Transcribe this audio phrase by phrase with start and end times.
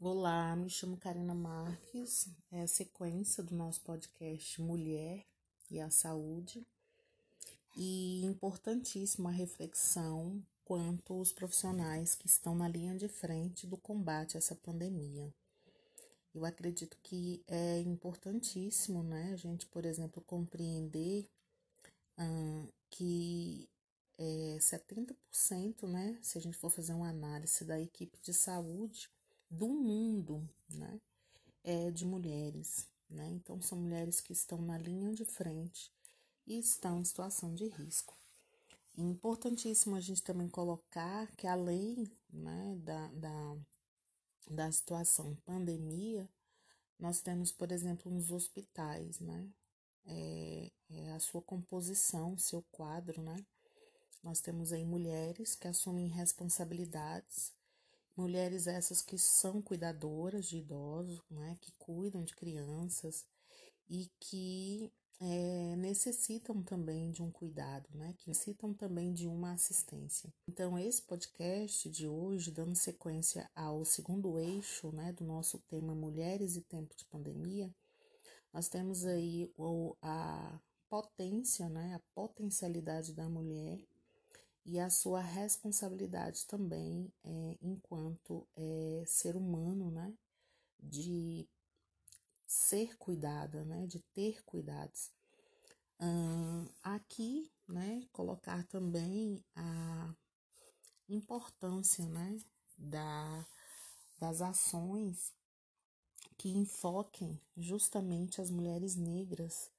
[0.00, 5.26] Olá, me chamo Karina Marques, é a sequência do nosso podcast Mulher
[5.68, 6.64] e a Saúde.
[7.76, 14.38] E importantíssima reflexão quanto os profissionais que estão na linha de frente do combate a
[14.38, 15.34] essa pandemia.
[16.32, 21.28] Eu acredito que é importantíssimo, né, a gente, por exemplo, compreender
[22.16, 23.68] hum, que
[24.16, 29.10] é, 70%, né, se a gente for fazer uma análise da equipe de saúde,
[29.50, 31.00] do mundo, né?
[31.64, 33.28] É de mulheres, né?
[33.30, 35.92] Então são mulheres que estão na linha de frente
[36.46, 38.16] e estão em situação de risco.
[38.96, 43.56] Importantíssimo a gente também colocar que além né, da, da,
[44.50, 46.28] da situação pandemia,
[46.98, 49.48] nós temos, por exemplo, nos hospitais, né?
[50.04, 53.44] É, é a sua composição, seu quadro, né?
[54.22, 57.52] Nós temos aí mulheres que assumem responsabilidades
[58.18, 63.24] Mulheres essas que são cuidadoras de idosos, né, que cuidam de crianças
[63.88, 70.34] e que é, necessitam também de um cuidado, né, que necessitam também de uma assistência.
[70.48, 76.56] Então, esse podcast de hoje, dando sequência ao segundo eixo né, do nosso tema Mulheres
[76.56, 77.72] e Tempo de Pandemia,
[78.52, 83.78] nós temos aí o, a potência, né, a potencialidade da mulher
[84.68, 90.12] e a sua responsabilidade também é, enquanto é, ser humano, né,
[90.78, 91.48] de
[92.46, 95.10] ser cuidada, né, de ter cuidados.
[95.98, 100.14] Hum, aqui, né, colocar também a
[101.08, 102.38] importância, né,
[102.76, 103.46] da,
[104.18, 105.32] das ações
[106.36, 109.70] que enfoquem justamente as mulheres negras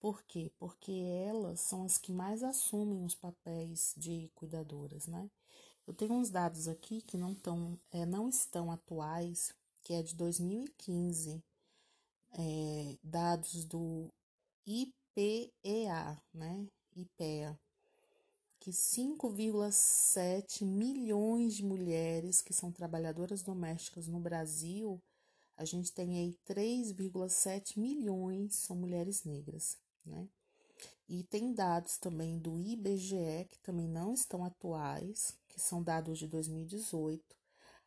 [0.00, 0.50] por quê?
[0.58, 5.30] Porque elas são as que mais assumem os papéis de cuidadoras, né?
[5.86, 10.14] Eu tenho uns dados aqui que não, tão, é, não estão atuais, que é de
[10.14, 11.44] 2015,
[12.32, 14.10] é, dados do
[14.66, 16.66] IPEA, né?
[16.96, 17.60] IPEA,
[18.58, 24.98] que 5,7 milhões de mulheres que são trabalhadoras domésticas no Brasil,
[25.58, 29.78] a gente tem aí 3,7 milhões são mulheres negras
[30.10, 30.28] né?
[31.08, 36.28] E tem dados também do IBGE que também não estão atuais, que são dados de
[36.28, 37.24] 2018,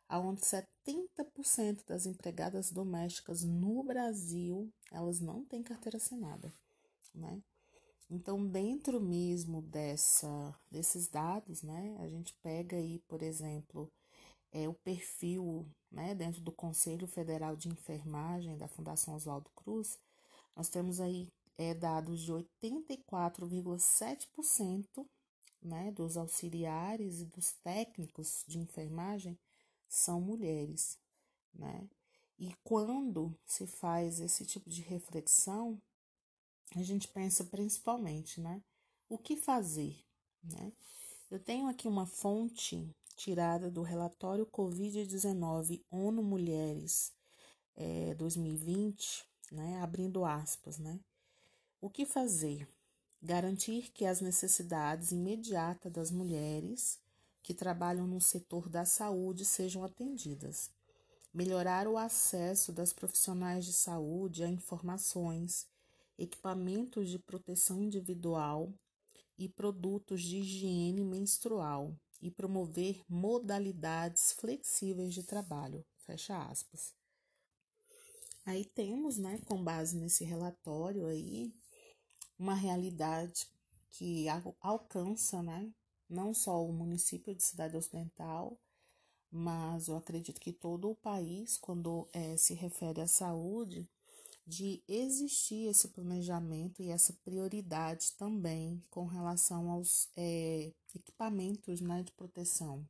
[0.08, 6.52] aonde 70% das empregadas domésticas no Brasil, elas não têm carteira assinada,
[7.14, 7.42] né?
[8.10, 13.90] Então, dentro mesmo dessa, desses dados, né, a gente pega aí, por exemplo,
[14.52, 19.98] é, o perfil, né, dentro do Conselho Federal de Enfermagem da Fundação Oswaldo Cruz,
[20.54, 25.06] nós temos aí é, dados de 84,7%
[25.62, 29.38] né, dos auxiliares e dos técnicos de enfermagem
[29.88, 30.98] são mulheres,
[31.52, 31.88] né?
[32.38, 35.80] E quando se faz esse tipo de reflexão,
[36.74, 38.62] a gente pensa principalmente, né?
[39.08, 39.96] O que fazer,
[40.42, 40.72] né?
[41.30, 47.12] Eu tenho aqui uma fonte tirada do relatório Covid-19 ONU Mulheres
[47.76, 49.80] é, 2020, né?
[49.80, 50.98] Abrindo aspas, né?
[51.84, 52.66] O que fazer?
[53.22, 56.98] Garantir que as necessidades imediatas das mulheres
[57.42, 60.70] que trabalham no setor da saúde sejam atendidas.
[61.30, 65.66] Melhorar o acesso das profissionais de saúde a informações,
[66.18, 68.72] equipamentos de proteção individual
[69.36, 75.84] e produtos de higiene menstrual e promover modalidades flexíveis de trabalho.
[75.98, 76.94] Fecha aspas.
[78.46, 81.52] Aí temos, né, com base nesse relatório aí,
[82.38, 83.46] uma realidade
[83.90, 84.26] que
[84.60, 85.72] alcança, né,
[86.08, 88.58] não só o município de Cidade Ocidental,
[89.30, 93.88] mas eu acredito que todo o país, quando é, se refere à saúde,
[94.46, 102.12] de existir esse planejamento e essa prioridade também com relação aos é, equipamentos né, de
[102.12, 102.86] proteção.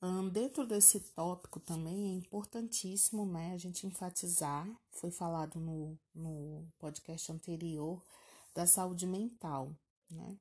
[0.00, 6.66] Um, dentro desse tópico também é importantíssimo né, a gente enfatizar, foi falado no, no
[6.78, 8.02] podcast anterior,
[8.54, 9.74] da saúde mental,
[10.10, 10.36] né?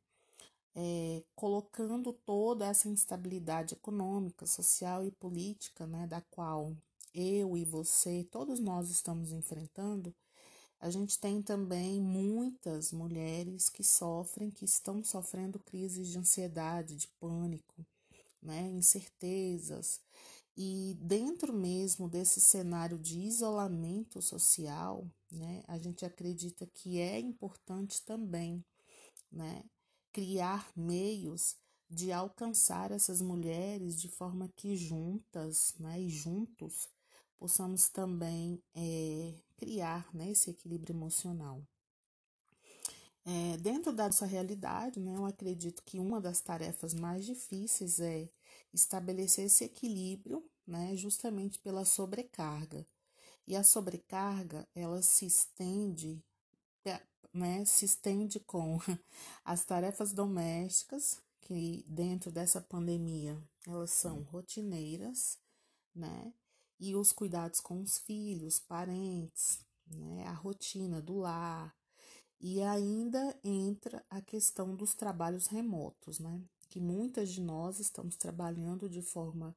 [0.76, 6.74] É, colocando toda essa instabilidade econômica, social e política, né, da qual
[7.14, 10.16] eu e você, todos nós estamos enfrentando,
[10.80, 17.08] a gente tem também muitas mulheres que sofrem, que estão sofrendo crises de ansiedade, de
[17.20, 17.86] pânico,
[18.42, 20.02] né, incertezas.
[20.58, 25.64] E dentro mesmo desse cenário de isolamento social, né?
[25.68, 28.64] A gente acredita que é importante também,
[29.32, 29.64] né?
[30.12, 31.56] Criar meios
[31.90, 36.02] de alcançar essas mulheres de forma que juntas, né?
[36.02, 36.90] E juntos
[37.38, 41.66] possamos também é, criar né, esse equilíbrio emocional.
[43.24, 48.28] É, dentro da nossa realidade, né, eu acredito que uma das tarefas mais difíceis é
[48.74, 52.86] estabelecer esse equilíbrio, né, justamente pela sobrecarga.
[53.48, 56.24] E a sobrecarga, ela se estende,
[57.34, 58.80] né, se estende com
[59.46, 65.38] as tarefas domésticas, que dentro dessa pandemia, elas são rotineiras,
[65.94, 66.34] né,
[66.80, 71.76] e os cuidados com os filhos, parentes, né, a rotina do lar,
[72.42, 76.42] e ainda entra a questão dos trabalhos remotos, né?
[76.70, 79.56] Que muitas de nós estamos trabalhando de forma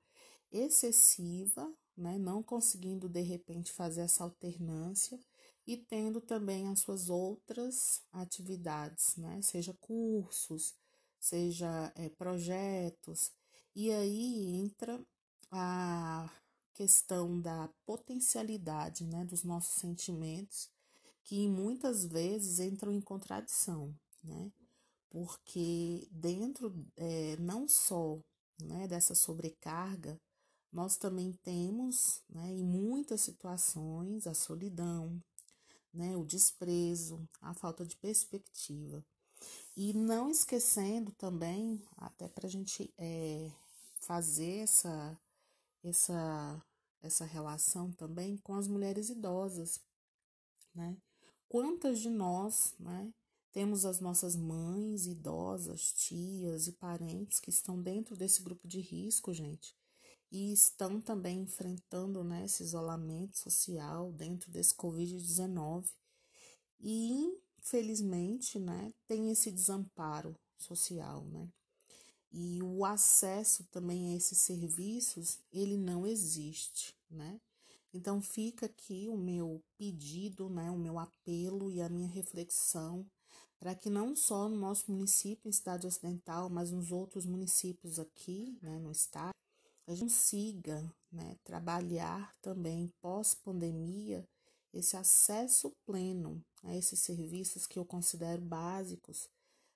[0.53, 2.19] excessiva, né?
[2.19, 5.19] Não conseguindo de repente fazer essa alternância
[5.67, 9.41] e tendo também as suas outras atividades, né?
[9.41, 10.75] Seja cursos,
[11.19, 13.33] seja é, projetos.
[13.75, 15.03] E aí entra
[15.51, 16.31] a
[16.75, 19.25] questão da potencialidade, né?
[19.25, 20.74] Dos nossos sentimentos
[21.25, 24.53] que muitas vezes entram em contradição, né?
[25.11, 28.21] Porque dentro é, não só
[28.61, 30.21] né, dessa sobrecarga,
[30.73, 35.23] nós também temos, né, em muitas situações, a solidão,
[35.93, 39.05] né, o desprezo, a falta de perspectiva.
[39.77, 43.53] E não esquecendo também, até para a gente é,
[44.01, 45.19] fazer essa,
[45.83, 46.63] essa,
[47.03, 49.81] essa relação também com as mulheres idosas,
[50.75, 50.97] né?
[51.49, 53.13] Quantas de nós, né,
[53.53, 59.33] temos as nossas mães, idosas, tias e parentes que estão dentro desse grupo de risco,
[59.33, 59.77] gente,
[60.31, 65.89] e estão também enfrentando né, esse isolamento social dentro desse Covid-19
[66.81, 71.49] e, infelizmente, né, tem esse desamparo social, né?
[72.33, 77.41] E o acesso também a esses serviços, ele não existe, né?
[77.95, 83.07] Então fica aqui o meu pedido, né, o meu apelo e a minha reflexão
[83.61, 88.59] para que não só no nosso município, em Cidade Ocidental, mas nos outros municípios aqui,
[88.61, 89.33] né, no estado,
[89.87, 94.29] a gente consiga, né, trabalhar também pós-pandemia
[94.73, 99.29] esse acesso pleno a esses serviços que eu considero básicos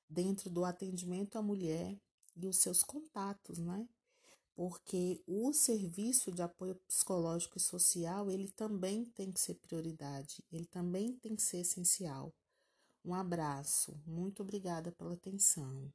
[0.08, 1.96] dentro do atendimento à mulher
[2.36, 3.88] e os seus contatos, né?
[4.58, 10.66] Porque o serviço de apoio psicológico e social, ele também tem que ser prioridade, ele
[10.66, 12.34] também tem que ser essencial.
[13.04, 15.92] Um abraço, muito obrigada pela atenção.